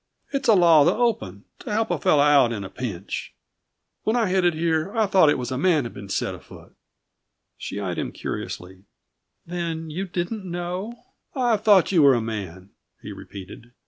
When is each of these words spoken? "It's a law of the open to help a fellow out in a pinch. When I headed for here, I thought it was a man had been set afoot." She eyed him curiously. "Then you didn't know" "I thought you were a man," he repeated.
"It's 0.33 0.47
a 0.49 0.55
law 0.55 0.79
of 0.79 0.87
the 0.87 0.95
open 0.95 1.45
to 1.59 1.71
help 1.71 1.91
a 1.91 1.99
fellow 1.99 2.23
out 2.23 2.51
in 2.51 2.63
a 2.63 2.71
pinch. 2.71 3.35
When 4.01 4.15
I 4.15 4.25
headed 4.29 4.53
for 4.55 4.59
here, 4.59 4.97
I 4.97 5.05
thought 5.05 5.29
it 5.29 5.37
was 5.37 5.51
a 5.51 5.59
man 5.59 5.83
had 5.83 5.93
been 5.93 6.09
set 6.09 6.33
afoot." 6.33 6.73
She 7.55 7.79
eyed 7.79 7.99
him 7.99 8.11
curiously. 8.11 8.85
"Then 9.45 9.91
you 9.91 10.05
didn't 10.07 10.43
know" 10.43 10.91
"I 11.35 11.55
thought 11.55 11.91
you 11.91 12.01
were 12.01 12.15
a 12.15 12.19
man," 12.21 12.71
he 12.99 13.11
repeated. 13.11 13.73